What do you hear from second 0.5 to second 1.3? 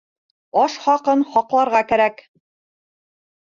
Аш хаҡын